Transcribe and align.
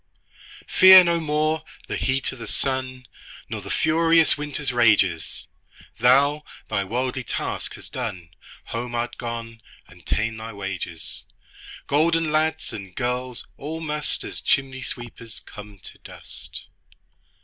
Fear 0.67 1.03
no 1.03 1.19
more 1.19 1.63
the 1.87 1.95
heat 1.95 2.33
o' 2.33 2.35
the 2.35 2.47
sun, 2.47 3.05
Nor 3.49 3.61
the 3.61 3.69
furious 3.69 4.35
winter's 4.35 4.73
rages; 4.73 5.47
Thou 5.99 6.41
thy 6.69 6.83
worldly 6.83 7.23
task 7.23 7.75
hast 7.75 7.93
done, 7.93 8.29
Home 8.73 8.95
art 8.95 9.19
gone, 9.19 9.61
and 9.87 10.03
ta'en 10.03 10.37
thy 10.37 10.53
wages: 10.53 11.23
Golden 11.85 12.31
lads 12.31 12.73
and 12.73 12.95
girls 12.95 13.45
all 13.57 13.79
must, 13.79 14.23
As 14.23 14.41
chimney 14.41 14.81
sweepers, 14.81 15.39
come 15.39 15.77
to 15.77 15.99
dust. 15.99 16.69